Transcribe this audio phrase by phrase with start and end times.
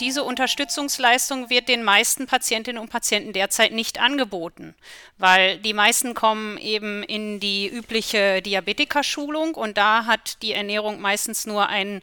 [0.00, 4.74] Diese Unterstützungsleistung wird den meisten Patientinnen und Patienten derzeit nicht angeboten,
[5.18, 11.46] weil die meisten kommen eben in die übliche Diabetikerschulung und da hat die Ernährung meistens
[11.46, 12.00] nur einen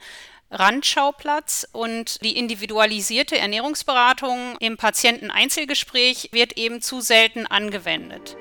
[0.51, 8.37] Randschauplatz und die individualisierte Ernährungsberatung im Patienteneinzelgespräch wird eben zu selten angewendet.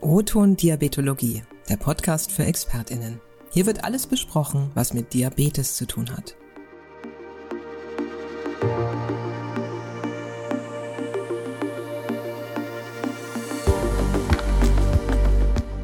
[0.00, 3.20] O-Ton Diabetologie, der Podcast für ExpertInnen.
[3.54, 6.34] Hier wird alles besprochen, was mit Diabetes zu tun hat.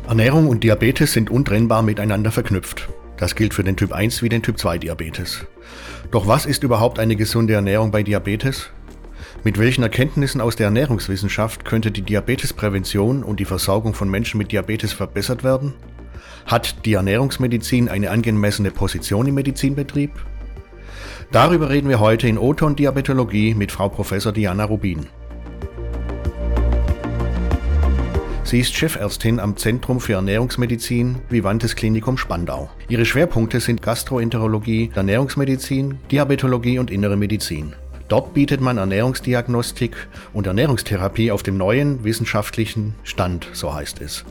[0.08, 2.88] Ernährung und Diabetes sind untrennbar miteinander verknüpft.
[3.16, 5.46] Das gilt für den Typ 1 wie den Typ 2 Diabetes.
[6.10, 8.70] Doch was ist überhaupt eine gesunde Ernährung bei Diabetes?
[9.44, 14.50] Mit welchen Erkenntnissen aus der Ernährungswissenschaft könnte die Diabetesprävention und die Versorgung von Menschen mit
[14.50, 15.74] Diabetes verbessert werden?
[16.46, 20.12] Hat die Ernährungsmedizin eine angemessene Position im Medizinbetrieb?
[21.32, 25.06] Darüber reden wir heute in Oton Diabetologie mit Frau Professor Diana Rubin.
[28.42, 32.68] Sie ist Chefärztin am Zentrum für Ernährungsmedizin Vivantes Klinikum Spandau.
[32.88, 37.74] Ihre Schwerpunkte sind Gastroenterologie, Ernährungsmedizin, Diabetologie und innere Medizin.
[38.08, 39.94] Dort bietet man Ernährungsdiagnostik
[40.32, 44.24] und Ernährungstherapie auf dem neuen wissenschaftlichen Stand, so heißt es.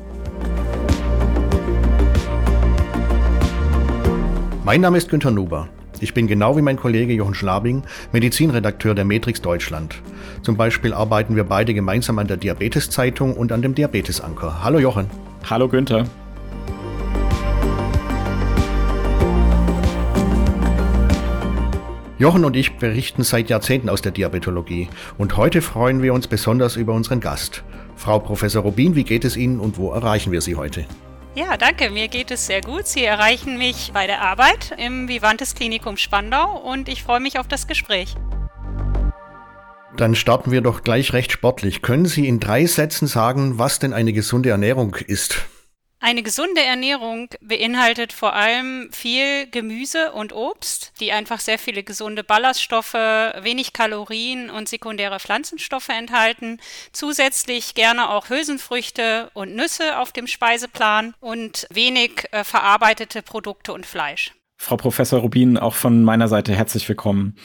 [4.70, 5.68] Mein Name ist Günter Nuber.
[6.00, 7.82] Ich bin genau wie mein Kollege Jochen Schlabing
[8.12, 9.96] Medizinredakteur der Matrix Deutschland.
[10.44, 14.64] Zum Beispiel arbeiten wir beide gemeinsam an der Diabetes-Zeitung und an dem Diabetes-Anker.
[14.64, 15.10] Hallo Jochen.
[15.50, 16.04] Hallo Günther.
[22.20, 26.76] Jochen und ich berichten seit Jahrzehnten aus der Diabetologie und heute freuen wir uns besonders
[26.76, 27.64] über unseren Gast.
[27.96, 30.86] Frau Professor Rubin, wie geht es Ihnen und wo erreichen wir Sie heute?
[31.36, 31.90] Ja, danke.
[31.90, 32.88] Mir geht es sehr gut.
[32.88, 37.48] Sie erreichen mich bei der Arbeit im Vivantes Klinikum Spandau und ich freue mich auf
[37.48, 38.16] das Gespräch.
[39.96, 41.82] Dann starten wir doch gleich recht sportlich.
[41.82, 45.46] Können Sie in drei Sätzen sagen, was denn eine gesunde Ernährung ist?
[46.02, 52.24] Eine gesunde Ernährung beinhaltet vor allem viel Gemüse und Obst, die einfach sehr viele gesunde
[52.24, 56.62] Ballaststoffe, wenig Kalorien und sekundäre Pflanzenstoffe enthalten.
[56.94, 63.86] Zusätzlich gerne auch Hülsenfrüchte und Nüsse auf dem Speiseplan und wenig äh, verarbeitete Produkte und
[63.86, 64.32] Fleisch.
[64.62, 67.38] Frau Professor Rubin, auch von meiner Seite herzlich willkommen.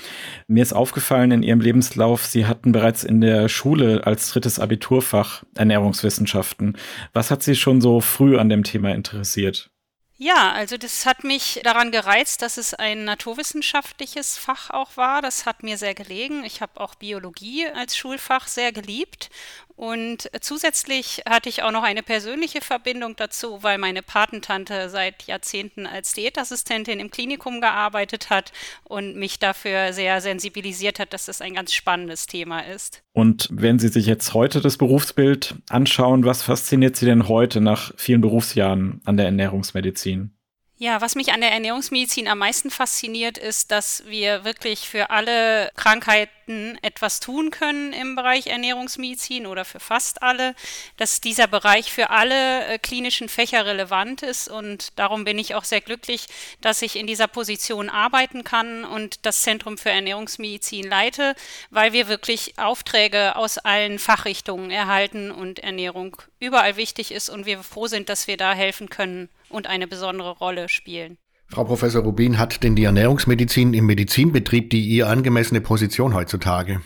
[0.48, 5.44] Mir ist aufgefallen in Ihrem Lebenslauf, Sie hatten bereits in der Schule als drittes Abiturfach
[5.54, 6.76] Ernährungswissenschaften.
[7.12, 9.70] Was hat Sie schon so früh an dem Thema interessiert?
[10.16, 15.22] Ja, also das hat mich daran gereizt, dass es ein naturwissenschaftliches Fach auch war.
[15.22, 16.44] Das hat mir sehr gelegen.
[16.44, 19.31] Ich habe auch Biologie als Schulfach sehr geliebt
[19.76, 25.86] und zusätzlich hatte ich auch noch eine persönliche Verbindung dazu, weil meine Patentante seit Jahrzehnten
[25.86, 28.52] als Diätassistentin im Klinikum gearbeitet hat
[28.84, 33.02] und mich dafür sehr sensibilisiert hat, dass das ein ganz spannendes Thema ist.
[33.12, 37.92] Und wenn Sie sich jetzt heute das Berufsbild anschauen, was fasziniert Sie denn heute nach
[37.96, 40.34] vielen Berufsjahren an der Ernährungsmedizin?
[40.76, 45.70] Ja, was mich an der Ernährungsmedizin am meisten fasziniert, ist, dass wir wirklich für alle
[45.76, 50.56] Krankheiten etwas tun können im Bereich Ernährungsmedizin oder für fast alle,
[50.96, 54.48] dass dieser Bereich für alle äh, klinischen Fächer relevant ist.
[54.48, 56.26] Und darum bin ich auch sehr glücklich,
[56.60, 61.36] dass ich in dieser Position arbeiten kann und das Zentrum für Ernährungsmedizin leite,
[61.70, 67.28] weil wir wirklich Aufträge aus allen Fachrichtungen erhalten und Ernährung überall wichtig ist.
[67.28, 71.19] Und wir froh sind, dass wir da helfen können und eine besondere Rolle spielen.
[71.49, 76.81] Frau Professor Rubin, hat denn die Ernährungsmedizin im Medizinbetrieb die ihr angemessene Position heutzutage?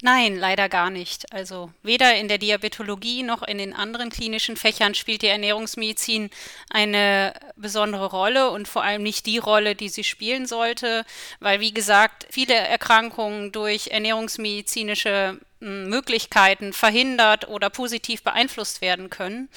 [0.00, 1.32] Nein, leider gar nicht.
[1.32, 6.30] Also weder in der Diabetologie noch in den anderen klinischen Fächern spielt die Ernährungsmedizin
[6.70, 11.04] eine besondere Rolle und vor allem nicht die Rolle, die sie spielen sollte,
[11.40, 19.48] weil wie gesagt, viele Erkrankungen durch ernährungsmedizinische hm, Möglichkeiten verhindert oder positiv beeinflusst werden können.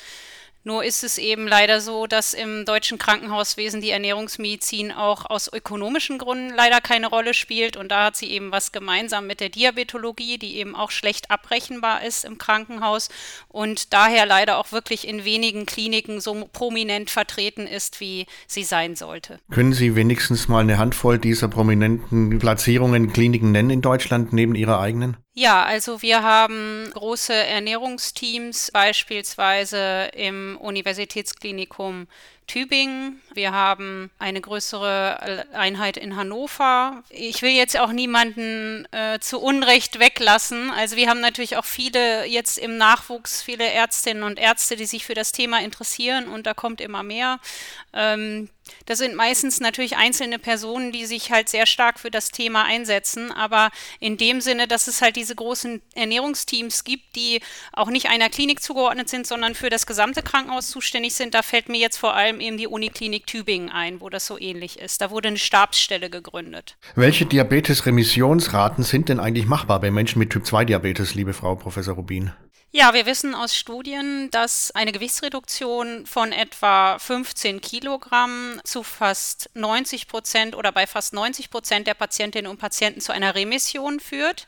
[0.64, 6.20] Nur ist es eben leider so, dass im deutschen Krankenhauswesen die Ernährungsmedizin auch aus ökonomischen
[6.20, 7.78] Gründen leider keine Rolle spielt.
[7.78, 12.04] Und da hat sie eben was gemeinsam mit der Diabetologie, die eben auch schlecht abrechenbar
[12.04, 13.10] ist im Krankenhaus
[13.48, 18.96] und daher leider auch wirklich in wenigen Kliniken so prominent vertreten ist, wie sie sein
[18.96, 19.40] sollte.
[19.50, 24.80] Können Sie wenigstens mal eine Handvoll dieser prominenten Platzierungen Kliniken nennen in Deutschland neben Ihrer
[24.80, 25.18] eigenen?
[25.34, 32.08] Ja, also wir haben große Ernährungsteams, beispielsweise im Universitätsklinikum
[32.48, 33.22] Tübingen.
[33.34, 37.02] Wir haben eine größere Einheit in Hannover.
[37.10, 40.70] Ich will jetzt auch niemanden äh, zu Unrecht weglassen.
[40.70, 45.06] Also wir haben natürlich auch viele jetzt im Nachwuchs, viele Ärztinnen und Ärzte, die sich
[45.06, 47.40] für das Thema interessieren und da kommt immer mehr.
[47.94, 48.50] Ähm,
[48.86, 53.32] das sind meistens natürlich einzelne Personen, die sich halt sehr stark für das Thema einsetzen,
[53.32, 53.70] aber
[54.00, 57.42] in dem Sinne, dass es halt diese großen Ernährungsteams gibt, die
[57.74, 61.70] auch nicht einer Klinik zugeordnet sind, sondern für das gesamte Krankenhaus zuständig sind, da fällt
[61.70, 65.02] mir jetzt vor allem eben die Uniklinik Tübingen ein, wo das so ähnlich ist.
[65.02, 66.78] Da wurde eine Stabsstelle gegründet.
[66.96, 72.32] Welche Diabetes-Remissionsraten sind denn eigentlich machbar bei Menschen mit Typ-2-Diabetes, liebe Frau Professor Rubin?
[72.74, 80.08] Ja, wir wissen aus Studien, dass eine Gewichtsreduktion von etwa 15 Kilogramm zu fast 90
[80.08, 84.48] Prozent oder bei fast 90 Prozent der Patientinnen und Patienten zu einer Remission führt.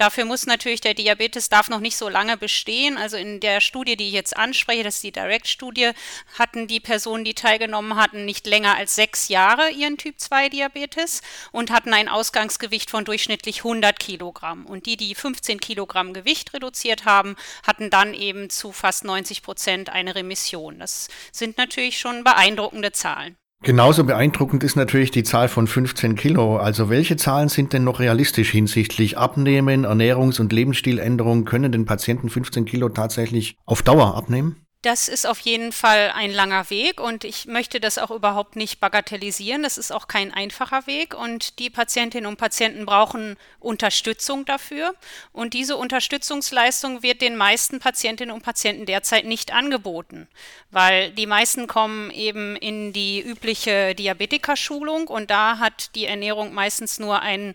[0.00, 2.96] Dafür muss natürlich der Diabetes darf noch nicht so lange bestehen.
[2.96, 5.90] Also in der Studie, die ich jetzt anspreche, das ist die Direct-Studie,
[6.38, 11.20] hatten die Personen, die teilgenommen hatten, nicht länger als sechs Jahre ihren Typ-2-Diabetes
[11.52, 14.64] und hatten ein Ausgangsgewicht von durchschnittlich 100 Kilogramm.
[14.64, 17.36] Und die, die 15 Kilogramm Gewicht reduziert haben,
[17.66, 20.78] hatten dann eben zu fast 90 Prozent eine Remission.
[20.78, 23.36] Das sind natürlich schon beeindruckende Zahlen.
[23.62, 26.56] Genauso beeindruckend ist natürlich die Zahl von 15 Kilo.
[26.56, 31.44] Also welche Zahlen sind denn noch realistisch hinsichtlich Abnehmen, Ernährungs- und Lebensstiländerungen?
[31.44, 34.56] Können den Patienten 15 Kilo tatsächlich auf Dauer abnehmen?
[34.82, 38.80] Das ist auf jeden Fall ein langer Weg und ich möchte das auch überhaupt nicht
[38.80, 39.62] bagatellisieren.
[39.62, 44.94] Das ist auch kein einfacher Weg und die Patientinnen und Patienten brauchen Unterstützung dafür.
[45.34, 50.28] Und diese Unterstützungsleistung wird den meisten Patientinnen und Patienten derzeit nicht angeboten,
[50.70, 56.98] weil die meisten kommen eben in die übliche Diabetikerschulung und da hat die Ernährung meistens
[56.98, 57.54] nur einen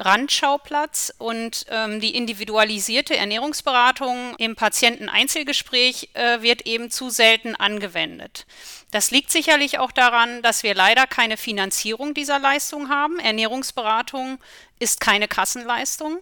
[0.00, 8.46] Randschauplatz und ähm, die individualisierte Ernährungsberatung im Patienteneinzelgespräch äh, wird eben zu selten angewendet.
[8.90, 13.18] Das liegt sicherlich auch daran, dass wir leider keine Finanzierung dieser Leistung haben.
[13.18, 14.38] Ernährungsberatung
[14.78, 16.18] ist keine Kassenleistung.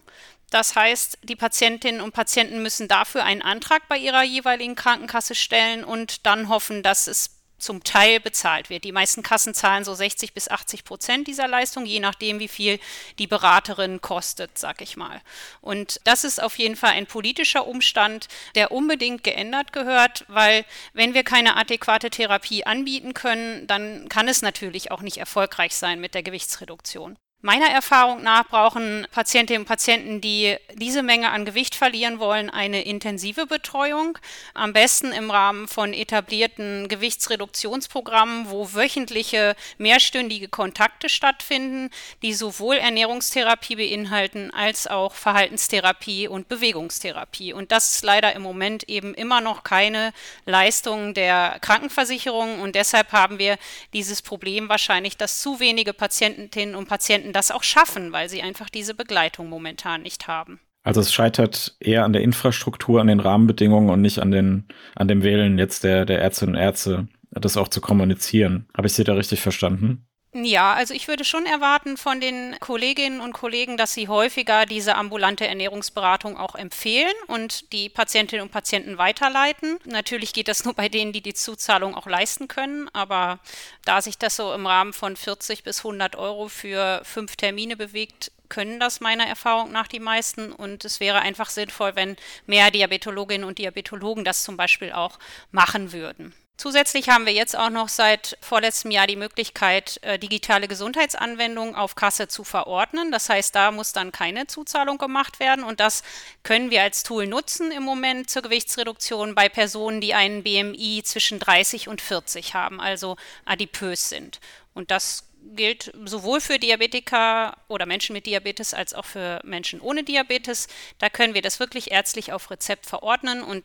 [0.51, 5.83] Das heißt, die Patientinnen und Patienten müssen dafür einen Antrag bei ihrer jeweiligen Krankenkasse stellen
[5.83, 8.83] und dann hoffen, dass es zum Teil bezahlt wird.
[8.83, 12.79] Die meisten Kassen zahlen so 60 bis 80 Prozent dieser Leistung, je nachdem, wie viel
[13.19, 15.21] die Beraterin kostet, sag ich mal.
[15.61, 21.13] Und das ist auf jeden Fall ein politischer Umstand, der unbedingt geändert gehört, weil wenn
[21.13, 26.13] wir keine adäquate Therapie anbieten können, dann kann es natürlich auch nicht erfolgreich sein mit
[26.13, 27.17] der Gewichtsreduktion.
[27.41, 32.81] Meiner Erfahrung nach brauchen Patientinnen und Patienten, die diese Menge an Gewicht verlieren wollen, eine
[32.81, 34.17] intensive Betreuung.
[34.53, 41.91] Am besten im Rahmen von etablierten Gewichtsreduktionsprogrammen, wo wöchentliche mehrstündige Kontakte stattfinden,
[42.23, 47.53] die sowohl Ernährungstherapie beinhalten als auch Verhaltenstherapie und Bewegungstherapie.
[47.53, 50.11] Und das ist leider im Moment eben immer noch keine
[50.45, 52.59] Leistung der Krankenversicherung.
[52.59, 53.57] Und deshalb haben wir
[53.93, 58.41] dieses Problem wahrscheinlich, dass zu wenige Patientinnen und Patienten Patienten das auch schaffen, weil sie
[58.41, 60.59] einfach diese Begleitung momentan nicht haben.
[60.83, 65.07] Also es scheitert eher an der Infrastruktur, an den Rahmenbedingungen und nicht an, den, an
[65.07, 68.67] dem Wählen jetzt der, der Ärztinnen und Ärzte, das auch zu kommunizieren.
[68.75, 70.07] Habe ich Sie da richtig verstanden?
[70.31, 74.93] Ja, also ich würde schon erwarten von den Kolleginnen und Kollegen, dass sie häufiger diese
[74.93, 79.79] ambulante Ernährungsberatung auch empfehlen und die Patientinnen und Patienten weiterleiten.
[79.85, 83.39] Natürlich geht das nur bei denen, die die Zuzahlung auch leisten können, aber
[83.85, 88.31] da sich das so im Rahmen von 40 bis 100 Euro für fünf Termine bewegt,
[88.49, 93.47] können das meiner Erfahrung nach die meisten und es wäre einfach sinnvoll, wenn mehr Diabetologinnen
[93.47, 95.17] und Diabetologen das zum Beispiel auch
[95.51, 96.35] machen würden.
[96.59, 101.95] Zusätzlich haben wir jetzt auch noch seit vorletztem Jahr die Möglichkeit, äh, digitale Gesundheitsanwendungen auf
[101.95, 103.13] Kasse zu verordnen.
[103.13, 106.03] Das heißt, da muss dann keine Zuzahlung gemacht werden und das
[106.43, 111.39] können wir als Tool nutzen im Moment zur Gewichtsreduktion bei Personen, die einen BMI zwischen
[111.39, 114.41] 30 und 40 haben, also adipös sind.
[114.73, 120.03] Und das gilt sowohl für Diabetiker oder Menschen mit Diabetes als auch für Menschen ohne
[120.03, 120.67] Diabetes.
[120.99, 123.63] Da können wir das wirklich ärztlich auf Rezept verordnen und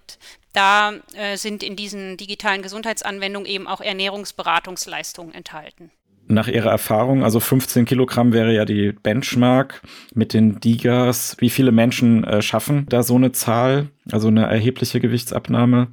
[0.52, 5.90] da äh, sind in diesen digitalen Gesundheitsanwendungen eben auch Ernährungsberatungsleistungen enthalten.
[6.26, 9.82] Nach Ihrer Erfahrung, also 15 Kilogramm wäre ja die Benchmark
[10.14, 11.36] mit den Digas.
[11.38, 15.88] Wie viele Menschen äh, schaffen da so eine Zahl, also eine erhebliche Gewichtsabnahme?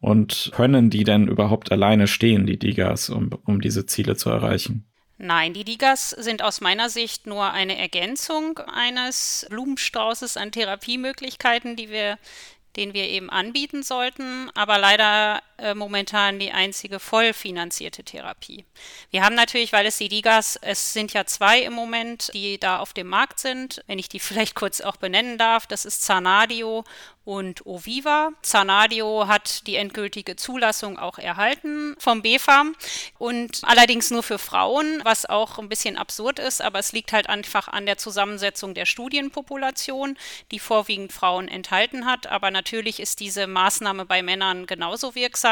[0.00, 4.87] Und können die denn überhaupt alleine stehen, die Digas, um, um diese Ziele zu erreichen?
[5.20, 11.90] Nein, die Digas sind aus meiner Sicht nur eine Ergänzung eines Blumenstraußes an Therapiemöglichkeiten, die
[11.90, 12.18] wir,
[12.76, 14.48] den wir eben anbieten sollten.
[14.54, 18.64] Aber leider äh, momentan die einzige vollfinanzierte Therapie.
[19.10, 22.78] Wir haben natürlich, weil es die Digas, es sind ja zwei im Moment, die da
[22.78, 26.84] auf dem Markt sind, wenn ich die vielleicht kurz auch benennen darf, das ist Zanadio
[27.24, 28.30] und Oviva.
[28.40, 32.74] Zanadio hat die endgültige Zulassung auch erhalten vom BfArM
[33.18, 37.28] und allerdings nur für Frauen, was auch ein bisschen absurd ist, aber es liegt halt
[37.28, 40.16] einfach an der Zusammensetzung der Studienpopulation,
[40.52, 42.26] die vorwiegend Frauen enthalten hat.
[42.28, 45.47] Aber natürlich ist diese Maßnahme bei Männern genauso wirksam.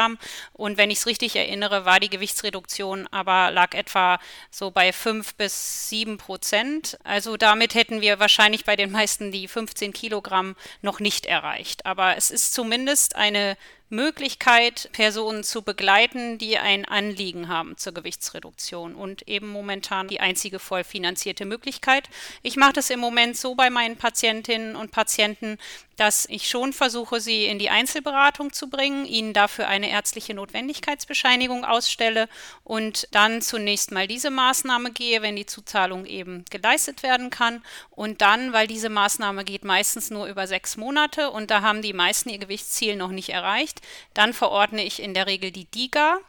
[0.53, 4.19] Und wenn ich es richtig erinnere, war die Gewichtsreduktion aber lag etwa
[4.51, 6.97] so bei 5 bis 7 Prozent.
[7.03, 11.85] Also damit hätten wir wahrscheinlich bei den meisten die 15 Kilogramm noch nicht erreicht.
[11.85, 13.57] Aber es ist zumindest eine
[13.89, 20.59] Möglichkeit, Personen zu begleiten, die ein Anliegen haben zur Gewichtsreduktion und eben momentan die einzige
[20.59, 22.09] vollfinanzierte Möglichkeit.
[22.41, 25.57] Ich mache das im Moment so bei meinen Patientinnen und Patienten,
[25.97, 31.65] dass ich schon versuche, sie in die Einzelberatung zu bringen, ihnen dafür eine ärztliche Notwendigkeitsbescheinigung
[31.65, 32.29] ausstelle
[32.63, 37.63] und dann zunächst mal diese Maßnahme gehe, wenn die Zuzahlung eben geleistet werden kann.
[37.89, 41.93] Und dann, weil diese Maßnahme geht meistens nur über sechs Monate und da haben die
[41.93, 43.76] meisten ihr Gewichtsziel noch nicht erreicht,
[44.13, 46.19] dann verordne ich in der Regel die DIGA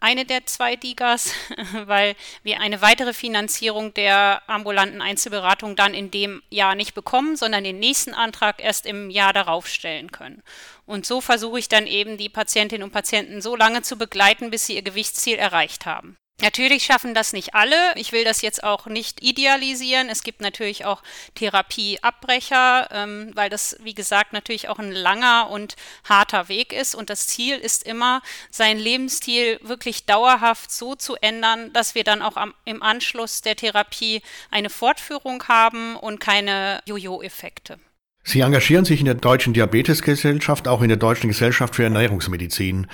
[0.00, 1.34] eine der zwei Digas,
[1.84, 7.64] weil wir eine weitere Finanzierung der ambulanten Einzelberatung dann in dem Jahr nicht bekommen, sondern
[7.64, 10.42] den nächsten Antrag erst im Jahr darauf stellen können.
[10.86, 14.66] Und so versuche ich dann eben die Patientinnen und Patienten so lange zu begleiten, bis
[14.66, 16.16] sie ihr Gewichtsziel erreicht haben.
[16.42, 17.76] Natürlich schaffen das nicht alle.
[17.96, 20.08] Ich will das jetzt auch nicht idealisieren.
[20.08, 21.02] Es gibt natürlich auch
[21.34, 26.94] Therapieabbrecher, ähm, weil das, wie gesagt, natürlich auch ein langer und harter Weg ist.
[26.94, 32.22] Und das Ziel ist immer, seinen Lebensstil wirklich dauerhaft so zu ändern, dass wir dann
[32.22, 37.78] auch am, im Anschluss der Therapie eine Fortführung haben und keine Jojo-Effekte.
[38.22, 42.86] Sie engagieren sich in der Deutschen Diabetesgesellschaft, auch in der Deutschen Gesellschaft für Ernährungsmedizin.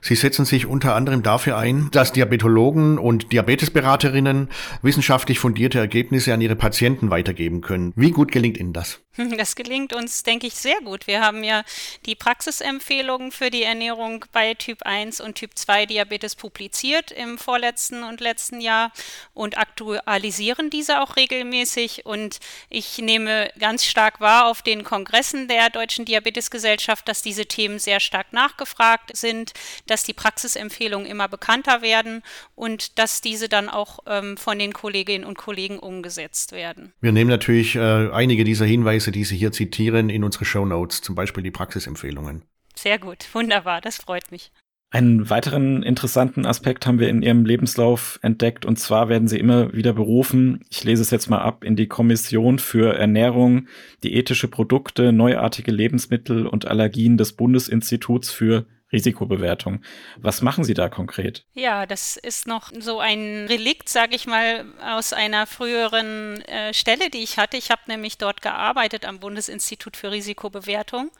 [0.00, 4.48] Sie setzen sich unter anderem dafür ein, dass Diabetologen und Diabetesberaterinnen
[4.82, 7.92] wissenschaftlich fundierte Ergebnisse an ihre Patienten weitergeben können.
[7.94, 9.01] Wie gut gelingt Ihnen das?
[9.42, 11.06] Das gelingt uns, denke ich, sehr gut.
[11.06, 11.64] Wir haben ja
[12.06, 18.02] die Praxisempfehlungen für die Ernährung bei Typ 1 und Typ 2 Diabetes publiziert im vorletzten
[18.02, 18.92] und letzten Jahr
[19.34, 22.06] und aktualisieren diese auch regelmäßig.
[22.06, 27.78] Und ich nehme ganz stark wahr auf den Kongressen der Deutschen Diabetesgesellschaft, dass diese Themen
[27.78, 29.52] sehr stark nachgefragt sind,
[29.86, 32.22] dass die Praxisempfehlungen immer bekannter werden
[32.54, 36.92] und dass diese dann auch ähm, von den Kolleginnen und Kollegen umgesetzt werden.
[37.00, 37.80] Wir nehmen natürlich äh,
[38.12, 38.64] einige dieser
[39.02, 42.42] Hinweise, die Sie hier zitieren, in unsere Show Notes, zum Beispiel die Praxisempfehlungen.
[42.76, 44.52] Sehr gut, wunderbar, das freut mich.
[44.90, 49.72] Einen weiteren interessanten Aspekt haben wir in Ihrem Lebenslauf entdeckt, und zwar werden Sie immer
[49.72, 53.66] wieder berufen, ich lese es jetzt mal ab, in die Kommission für Ernährung,
[54.04, 59.82] diätische Produkte, neuartige Lebensmittel und Allergien des Bundesinstituts für Risikobewertung.
[60.18, 61.44] Was machen Sie da konkret?
[61.54, 67.10] Ja, das ist noch so ein Relikt, sage ich mal, aus einer früheren äh, Stelle,
[67.10, 67.56] die ich hatte.
[67.56, 71.10] Ich habe nämlich dort gearbeitet am Bundesinstitut für Risikobewertung.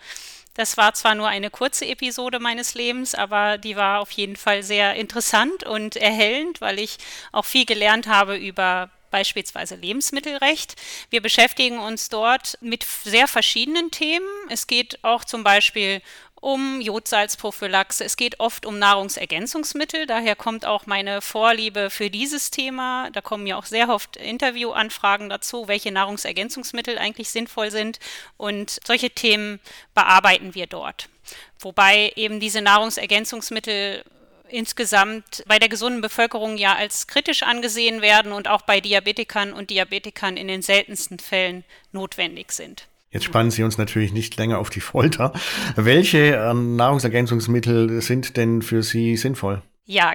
[0.54, 4.62] Das war zwar nur eine kurze Episode meines Lebens, aber die war auf jeden Fall
[4.62, 6.98] sehr interessant und erhellend, weil ich
[7.32, 10.74] auch viel gelernt habe über beispielsweise Lebensmittelrecht.
[11.10, 14.26] Wir beschäftigen uns dort mit sehr verschiedenen Themen.
[14.48, 16.02] Es geht auch zum Beispiel
[16.42, 18.04] um Jodsalzprophylaxe.
[18.04, 20.06] Es geht oft um Nahrungsergänzungsmittel.
[20.06, 23.10] Daher kommt auch meine Vorliebe für dieses Thema.
[23.12, 28.00] Da kommen ja auch sehr oft Interviewanfragen dazu, welche Nahrungsergänzungsmittel eigentlich sinnvoll sind.
[28.36, 29.60] Und solche Themen
[29.94, 31.08] bearbeiten wir dort.
[31.60, 34.04] Wobei eben diese Nahrungsergänzungsmittel
[34.48, 39.70] insgesamt bei der gesunden Bevölkerung ja als kritisch angesehen werden und auch bei Diabetikern und
[39.70, 42.88] Diabetikern in den seltensten Fällen notwendig sind.
[43.12, 45.32] Jetzt spannen Sie uns natürlich nicht länger auf die Folter.
[45.76, 49.62] Welche äh, Nahrungsergänzungsmittel sind denn für Sie sinnvoll?
[49.84, 50.14] Ja,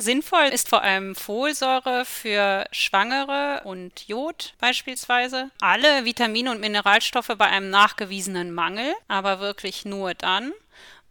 [0.00, 5.50] Sinnvoll ist vor allem Folsäure für Schwangere und Jod beispielsweise.
[5.60, 10.52] Alle Vitamine und Mineralstoffe bei einem nachgewiesenen Mangel, aber wirklich nur dann.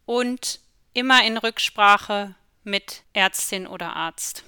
[0.06, 0.62] Und
[0.94, 4.46] immer in Rücksprache mit Ärztin oder Arzt.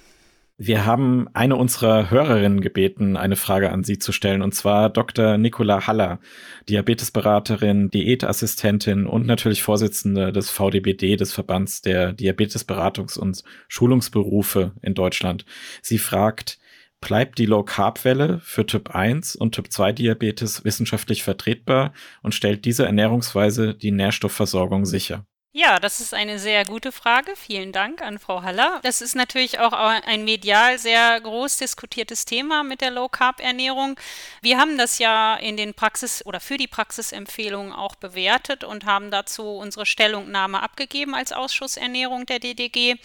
[0.62, 5.38] Wir haben eine unserer Hörerinnen gebeten, eine Frage an Sie zu stellen, und zwar Dr.
[5.38, 6.20] Nicola Haller,
[6.68, 15.46] Diabetesberaterin, Diätassistentin und natürlich Vorsitzende des VDBD, des Verbands der Diabetesberatungs- und Schulungsberufe in Deutschland.
[15.82, 16.60] Sie fragt,
[17.00, 22.86] bleibt die Low-Carb-Welle für Typ 1 und Typ 2 Diabetes wissenschaftlich vertretbar und stellt diese
[22.86, 25.26] Ernährungsweise die Nährstoffversorgung sicher?
[25.52, 27.36] Ja, das ist eine sehr gute Frage.
[27.36, 28.80] Vielen Dank an Frau Haller.
[28.84, 34.00] Das ist natürlich auch ein medial sehr groß diskutiertes Thema mit der Low-Carb-Ernährung.
[34.44, 39.10] Wir haben das ja in den Praxis- oder für die Praxisempfehlungen auch bewertet und haben
[39.10, 42.98] dazu unsere Stellungnahme abgegeben als Ausschuss Ernährung der DDG.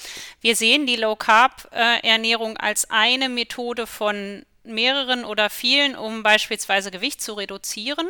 [0.43, 7.35] Wir sehen die Low-Carb-Ernährung als eine Methode von mehreren oder vielen, um beispielsweise Gewicht zu
[7.35, 8.09] reduzieren,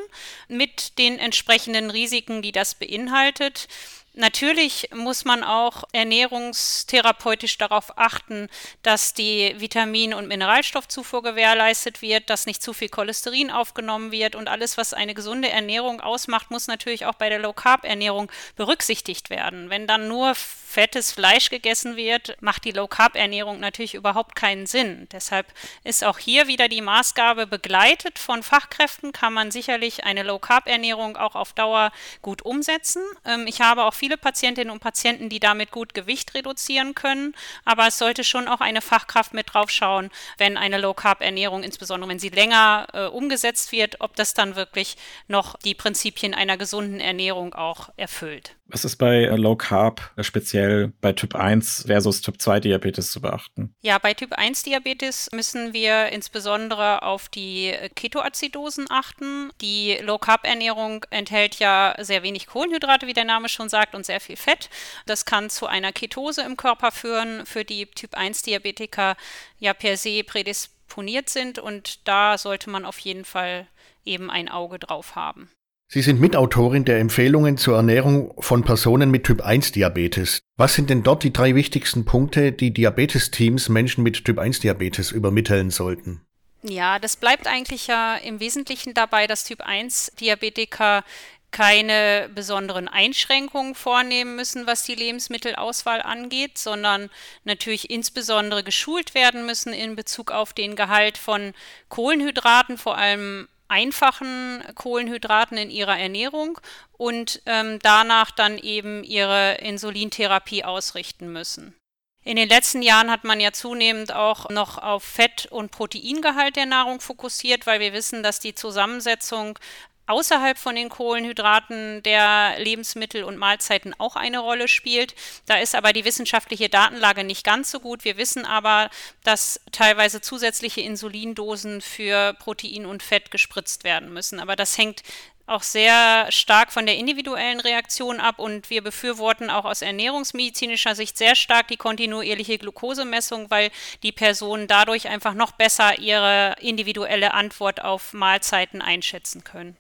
[0.49, 3.69] mit den entsprechenden Risiken, die das beinhaltet.
[4.17, 8.49] Natürlich muss man auch ernährungstherapeutisch darauf achten,
[8.83, 14.47] dass die Vitamin- und Mineralstoffzufuhr gewährleistet wird, dass nicht zu viel Cholesterin aufgenommen wird und
[14.47, 19.69] alles, was eine gesunde Ernährung ausmacht, muss natürlich auch bei der Low-Carb-Ernährung berücksichtigt werden.
[19.69, 20.35] Wenn dann nur
[20.75, 25.07] fettes Fleisch gegessen wird, macht die Low-Carb-Ernährung natürlich überhaupt keinen Sinn.
[25.13, 25.47] Deshalb
[25.85, 31.37] ist auch hier wieder die Maßgabe begleitet von Fachkräften, kann man sicherlich eine Low-Carb-Ernährung auch
[31.37, 33.03] auf Dauer gut umsetzen.
[33.25, 37.87] Ähm, ich habe auch viele Patientinnen und Patienten, die damit gut Gewicht reduzieren können, aber
[37.87, 42.31] es sollte schon auch eine Fachkraft mit drauf schauen, wenn eine Low-Carb-Ernährung, insbesondere wenn sie
[42.31, 44.97] länger äh, umgesetzt wird, ob das dann wirklich
[45.29, 48.57] noch die Prinzipien einer gesunden Ernährung auch erfüllt.
[48.67, 53.11] Was ist bei äh, Low Carb äh, speziell bei Typ 1 versus Typ 2 Diabetes
[53.11, 53.75] zu beachten?
[53.83, 59.51] Ja, bei Typ 1 Diabetes müssen wir insbesondere auf die äh, Ketoacidosen achten.
[59.61, 64.07] Die Low Carb Ernährung enthält ja sehr wenig Kohlenhydrate, wie der Name schon sagt, und
[64.07, 64.71] sehr viel Fett.
[65.05, 69.17] Das kann zu einer Ketose im Körper führen, für die Typ 1 Diabetiker
[69.59, 73.67] ja per se prädisponiert sind und da sollte man auf jeden Fall
[74.07, 75.51] eben ein Auge drauf haben.
[75.87, 80.41] Sie sind Mitautorin der Empfehlungen zur Ernährung von Personen mit Typ-1-Diabetes.
[80.57, 86.23] Was sind denn dort die drei wichtigsten Punkte, die Diabetesteams Menschen mit Typ-1-Diabetes übermitteln sollten?
[86.63, 91.05] Ja, das bleibt eigentlich ja im Wesentlichen dabei, dass Typ-1-Diabetiker
[91.51, 97.11] keine besonderen Einschränkungen vornehmen müssen, was die Lebensmittelauswahl angeht, sondern
[97.45, 101.53] natürlich insbesondere geschult werden müssen in Bezug auf den Gehalt von
[101.91, 106.61] Kohlenhydraten, vor allem einfachen Kohlenhydraten in ihrer Ernährung
[106.93, 111.75] und ähm, danach dann eben ihre Insulintherapie ausrichten müssen.
[112.23, 116.67] In den letzten Jahren hat man ja zunehmend auch noch auf Fett- und Proteingehalt der
[116.67, 119.59] Nahrung fokussiert, weil wir wissen, dass die Zusammensetzung
[120.07, 125.15] außerhalb von den Kohlenhydraten der Lebensmittel und Mahlzeiten auch eine Rolle spielt.
[125.47, 128.05] Da ist aber die wissenschaftliche Datenlage nicht ganz so gut.
[128.05, 128.91] Wir wissen aber,
[129.23, 134.41] dass teilweise zusätzliche Insulindosen für Protein und Fett gespritzt werden müssen.
[134.41, 135.03] Aber das hängt
[135.47, 141.19] auch sehr stark von der individuellen Reaktion ab und wir befürworten auch aus ernährungsmedizinischer Sicht
[141.19, 143.71] sehr stark die kontinuierliche Glukosemessung, weil
[144.03, 149.77] die Personen dadurch einfach noch besser ihre individuelle Antwort auf Mahlzeiten einschätzen können.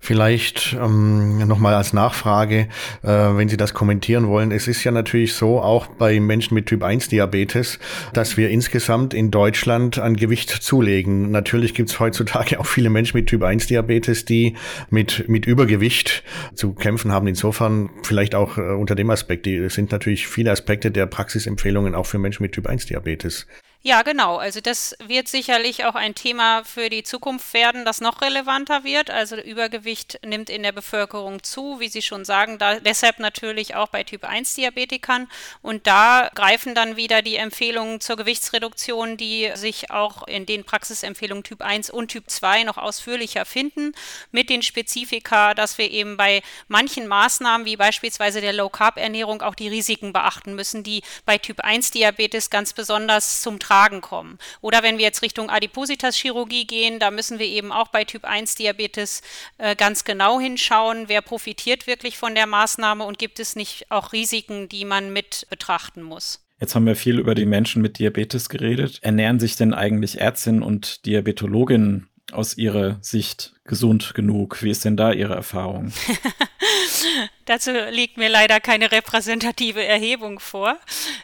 [0.00, 2.68] Vielleicht ähm, nochmal als Nachfrage,
[3.02, 4.52] äh, wenn Sie das kommentieren wollen.
[4.52, 7.78] Es ist ja natürlich so, auch bei Menschen mit Typ 1 Diabetes,
[8.12, 11.30] dass wir insgesamt in Deutschland an Gewicht zulegen.
[11.30, 14.54] Natürlich gibt es heutzutage auch viele Menschen mit Typ 1 Diabetes, die
[14.90, 16.22] mit, mit Übergewicht
[16.54, 17.26] zu kämpfen haben.
[17.26, 22.06] Insofern vielleicht auch äh, unter dem Aspekt, die sind natürlich viele Aspekte der Praxisempfehlungen auch
[22.06, 23.46] für Menschen mit Typ 1 Diabetes.
[23.86, 24.38] Ja, genau.
[24.38, 29.10] Also das wird sicherlich auch ein Thema für die Zukunft werden, das noch relevanter wird.
[29.10, 33.86] Also Übergewicht nimmt in der Bevölkerung zu, wie Sie schon sagen, da, deshalb natürlich auch
[33.86, 35.28] bei Typ-1-Diabetikern.
[35.62, 41.44] Und da greifen dann wieder die Empfehlungen zur Gewichtsreduktion, die sich auch in den Praxisempfehlungen
[41.44, 43.92] Typ 1 und Typ 2 noch ausführlicher finden,
[44.32, 49.68] mit den Spezifika, dass wir eben bei manchen Maßnahmen, wie beispielsweise der Low-Carb-Ernährung, auch die
[49.68, 54.38] Risiken beachten müssen, die bei Typ-1-Diabetes ganz besonders zum Tragen Tragen kommen.
[54.62, 59.20] Oder wenn wir jetzt Richtung Adipositas-Chirurgie gehen, da müssen wir eben auch bei Typ-1-Diabetes
[59.58, 64.12] äh, ganz genau hinschauen, wer profitiert wirklich von der Maßnahme und gibt es nicht auch
[64.14, 66.42] Risiken, die man mit betrachten muss.
[66.58, 69.00] Jetzt haben wir viel über die Menschen mit Diabetes geredet.
[69.02, 74.62] Ernähren sich denn eigentlich Ärztinnen und Diabetologinnen aus Ihrer Sicht gesund genug?
[74.62, 75.92] Wie ist denn da Ihre Erfahrung?
[77.46, 80.76] Dazu liegt mir leider keine repräsentative Erhebung vor.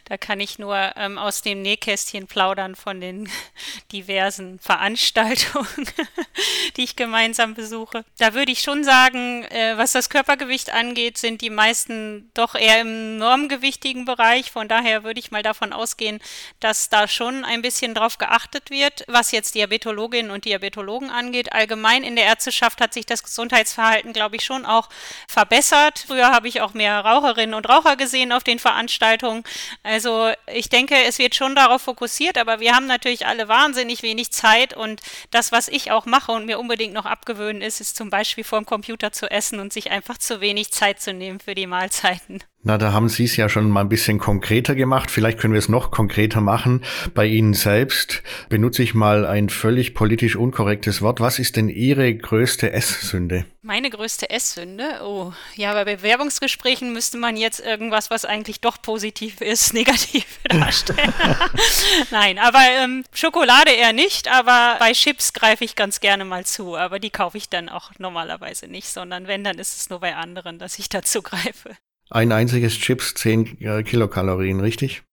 [0.05, 3.29] Da kann ich nur ähm, aus dem Nähkästchen plaudern von den
[3.93, 5.89] diversen Veranstaltungen,
[6.77, 8.05] die ich gemeinsam besuche.
[8.19, 12.81] Da würde ich schon sagen, äh, was das Körpergewicht angeht, sind die meisten doch eher
[12.83, 14.53] im normgewichtigen Bereich.
[14.53, 16.21] Von daher würde ich mal davon ausgehen,
[16.61, 21.53] dass da schon ein bisschen drauf geachtet wird, was jetzt Diabetologinnen und Diabetologen angeht.
[21.53, 24.89] Allgemein in der Ärzteschaft hat sich das Gesundheitsverhalten, glaube ich, schon auch
[25.27, 29.45] verbessert Früher habe ich auch mehr Raucherinnen und Raucher gesehen auf den Veranstaltungen.
[29.83, 34.31] Also ich denke, es wird schon darauf fokussiert, aber wir haben natürlich alle wahnsinnig wenig
[34.31, 38.11] Zeit und das, was ich auch mache und mir unbedingt noch abgewöhnen ist, ist zum
[38.11, 41.55] Beispiel vor dem Computer zu essen und sich einfach zu wenig Zeit zu nehmen für
[41.55, 42.45] die Mahlzeiten.
[42.63, 45.11] Na, da haben Sie es ja schon mal ein bisschen konkreter gemacht.
[45.11, 46.85] Vielleicht können wir es noch konkreter machen.
[47.15, 51.21] Bei Ihnen selbst benutze ich mal ein völlig politisch unkorrektes Wort.
[51.21, 53.47] Was ist denn Ihre größte Esssünde?
[53.65, 55.03] Meine größte Esssünde?
[55.05, 61.15] Oh, ja, bei Bewerbungsgesprächen müsste man jetzt irgendwas, was eigentlich doch positiv ist, negativ darstellen.
[62.11, 66.75] Nein, aber ähm, Schokolade eher nicht, aber bei Chips greife ich ganz gerne mal zu.
[66.75, 70.17] Aber die kaufe ich dann auch normalerweise nicht, sondern wenn, dann ist es nur bei
[70.17, 71.77] anderen, dass ich dazu greife.
[72.11, 75.05] Ein einziges Chips, 10 äh, Kilokalorien, richtig?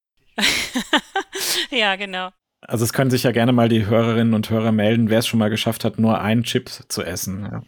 [1.70, 2.32] ja, genau.
[2.70, 5.40] Also es können sich ja gerne mal die Hörerinnen und Hörer melden, wer es schon
[5.40, 7.50] mal geschafft hat, nur einen Chip zu essen.
[7.52, 7.64] Ja.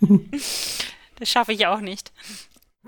[1.18, 2.10] das schaffe ich auch nicht.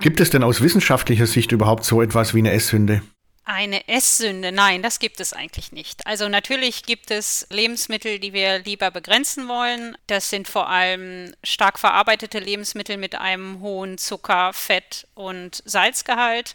[0.00, 3.02] Gibt es denn aus wissenschaftlicher Sicht überhaupt so etwas wie eine Esssünde?
[3.44, 6.04] Eine Esssünde, nein, das gibt es eigentlich nicht.
[6.06, 9.96] Also natürlich gibt es Lebensmittel, die wir lieber begrenzen wollen.
[10.08, 16.54] Das sind vor allem stark verarbeitete Lebensmittel mit einem hohen Zucker, Fett und Salzgehalt.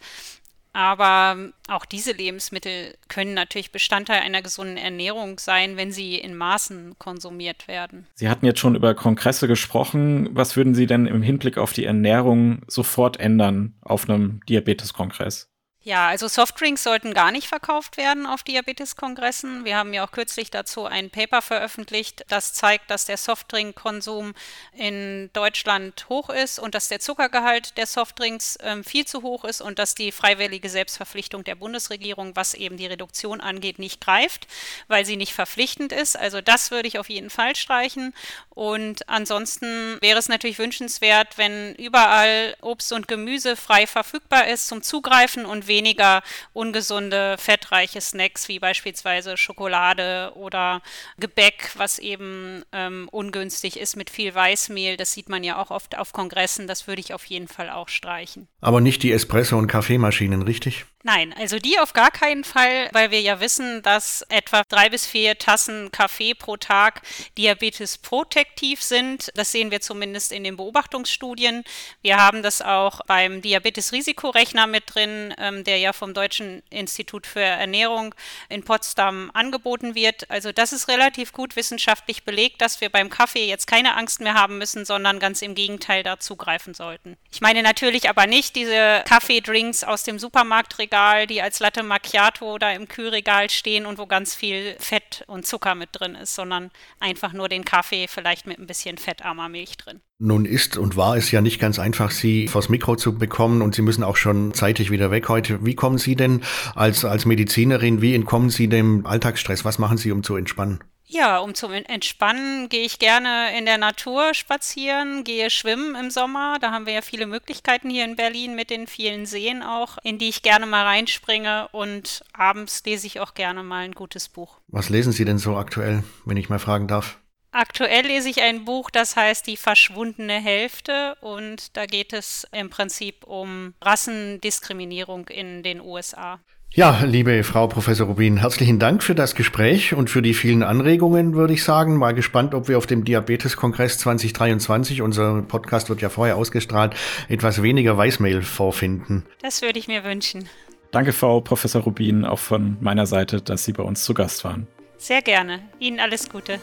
[0.72, 6.94] Aber auch diese Lebensmittel können natürlich Bestandteil einer gesunden Ernährung sein, wenn sie in Maßen
[6.98, 8.06] konsumiert werden.
[8.14, 10.30] Sie hatten jetzt schon über Kongresse gesprochen.
[10.32, 15.51] Was würden Sie denn im Hinblick auf die Ernährung sofort ändern auf einem Diabeteskongress?
[15.84, 19.64] Ja, also Softdrinks sollten gar nicht verkauft werden auf Diabeteskongressen.
[19.64, 24.32] Wir haben ja auch kürzlich dazu ein Paper veröffentlicht, das zeigt, dass der Softdrinkkonsum
[24.76, 29.60] in Deutschland hoch ist und dass der Zuckergehalt der Softdrinks ähm, viel zu hoch ist
[29.60, 34.46] und dass die freiwillige Selbstverpflichtung der Bundesregierung, was eben die Reduktion angeht, nicht greift,
[34.86, 36.16] weil sie nicht verpflichtend ist.
[36.16, 38.14] Also das würde ich auf jeden Fall streichen.
[38.50, 44.82] Und ansonsten wäre es natürlich wünschenswert, wenn überall Obst und Gemüse frei verfügbar ist zum
[44.82, 50.82] Zugreifen und weniger ungesunde, fettreiche Snacks wie beispielsweise Schokolade oder
[51.18, 54.98] Gebäck, was eben ähm, ungünstig ist mit viel Weißmehl.
[54.98, 56.66] Das sieht man ja auch oft auf Kongressen.
[56.66, 58.48] Das würde ich auf jeden Fall auch streichen.
[58.60, 60.84] Aber nicht die Espresso- und Kaffeemaschinen, richtig?
[61.04, 65.04] Nein, also die auf gar keinen Fall, weil wir ja wissen, dass etwa drei bis
[65.04, 67.02] vier Tassen Kaffee pro Tag
[67.36, 69.32] Diabetes protektiv sind.
[69.34, 71.64] Das sehen wir zumindest in den Beobachtungsstudien.
[72.02, 77.40] Wir haben das auch beim Diabetes-Risikorechner mit drin, ähm, der ja vom Deutschen Institut für
[77.40, 78.14] Ernährung
[78.48, 80.30] in Potsdam angeboten wird.
[80.30, 84.34] Also das ist relativ gut wissenschaftlich belegt, dass wir beim Kaffee jetzt keine Angst mehr
[84.34, 87.16] haben müssen, sondern ganz im Gegenteil dazu greifen sollten.
[87.32, 92.58] Ich meine natürlich aber nicht diese Kaffeedrinks aus dem Supermarktregal Regal, die als Latte Macchiato
[92.58, 96.70] da im Kühlregal stehen und wo ganz viel Fett und Zucker mit drin ist, sondern
[97.00, 100.02] einfach nur den Kaffee vielleicht mit ein bisschen fettarmer Milch drin.
[100.18, 103.74] Nun ist und war es ja nicht ganz einfach, Sie vors Mikro zu bekommen und
[103.74, 105.64] Sie müssen auch schon zeitig wieder weg heute.
[105.64, 106.42] Wie kommen Sie denn
[106.74, 109.64] als, als Medizinerin, wie entkommen Sie dem Alltagsstress?
[109.64, 110.84] Was machen Sie, um zu entspannen?
[111.14, 116.56] Ja, um zum Entspannen gehe ich gerne in der Natur spazieren, gehe schwimmen im Sommer.
[116.58, 120.16] Da haben wir ja viele Möglichkeiten hier in Berlin mit den vielen Seen auch, in
[120.16, 121.68] die ich gerne mal reinspringe.
[121.72, 124.56] Und abends lese ich auch gerne mal ein gutes Buch.
[124.68, 127.18] Was lesen Sie denn so aktuell, wenn ich mal fragen darf?
[127.50, 132.70] Aktuell lese ich ein Buch, das heißt Die verschwundene Hälfte und da geht es im
[132.70, 136.40] Prinzip um Rassendiskriminierung in den USA.
[136.74, 141.34] Ja, liebe Frau Professor Rubin, herzlichen Dank für das Gespräch und für die vielen Anregungen,
[141.34, 141.98] würde ich sagen.
[141.98, 146.94] Mal gespannt, ob wir auf dem Diabeteskongress 2023, unser Podcast wird ja vorher ausgestrahlt,
[147.28, 149.26] etwas weniger Weißmehl vorfinden.
[149.42, 150.48] Das würde ich mir wünschen.
[150.92, 154.66] Danke, Frau Professor Rubin, auch von meiner Seite, dass Sie bei uns zu Gast waren.
[154.96, 155.60] Sehr gerne.
[155.78, 156.58] Ihnen alles Gute.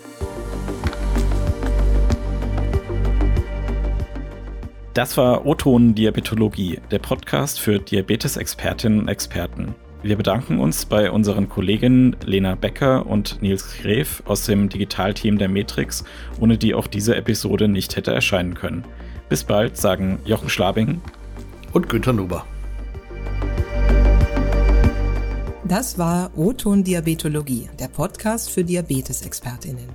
[4.96, 9.76] Das war O-Ton Diabetologie, der Podcast für Diabetesexpertinnen und Experten.
[10.02, 15.50] Wir bedanken uns bei unseren Kolleginnen Lena Becker und Nils Gref aus dem Digitalteam der
[15.50, 16.06] Matrix,
[16.40, 18.86] ohne die auch diese Episode nicht hätte erscheinen können.
[19.28, 21.02] Bis bald, sagen Jochen Schlabing
[21.74, 22.46] und Günter Nuber.
[25.66, 29.90] Das war O-Ton Diabetologie, der Podcast für Diabetesexpertinnen.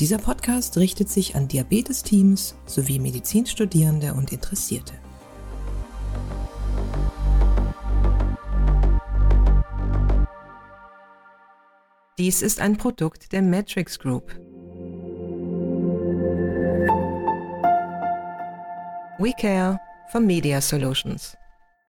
[0.00, 4.94] Dieser Podcast richtet sich an Diabetesteams sowie Medizinstudierende und Interessierte.
[12.20, 14.30] Dies ist ein Produkt der Matrix Group.
[19.18, 19.80] We care
[20.12, 21.38] for Media Solutions.